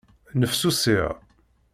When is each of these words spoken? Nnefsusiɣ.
Nnefsusiɣ. 0.35 1.09